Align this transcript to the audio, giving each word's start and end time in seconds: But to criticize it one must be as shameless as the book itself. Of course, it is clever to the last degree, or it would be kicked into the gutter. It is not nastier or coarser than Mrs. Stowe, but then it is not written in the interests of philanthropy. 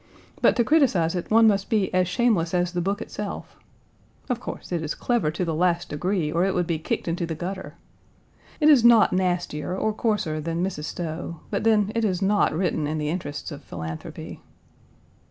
But 0.41 0.55
to 0.55 0.63
criticize 0.63 1.13
it 1.13 1.29
one 1.29 1.45
must 1.45 1.69
be 1.69 1.93
as 1.93 2.07
shameless 2.07 2.55
as 2.55 2.71
the 2.73 2.81
book 2.81 3.03
itself. 3.03 3.55
Of 4.29 4.39
course, 4.39 4.71
it 4.71 4.81
is 4.81 4.95
clever 4.95 5.29
to 5.29 5.45
the 5.45 5.53
last 5.53 5.89
degree, 5.89 6.31
or 6.31 6.43
it 6.43 6.55
would 6.55 6.65
be 6.65 6.79
kicked 6.79 7.07
into 7.07 7.27
the 7.27 7.35
gutter. 7.35 7.75
It 8.59 8.67
is 8.67 8.83
not 8.83 9.13
nastier 9.13 9.77
or 9.77 9.93
coarser 9.93 10.41
than 10.41 10.63
Mrs. 10.63 10.85
Stowe, 10.85 11.41
but 11.51 11.63
then 11.65 11.91
it 11.93 12.03
is 12.03 12.19
not 12.19 12.51
written 12.51 12.87
in 12.87 12.97
the 12.97 13.09
interests 13.09 13.51
of 13.51 13.61
philanthropy. 13.63 14.41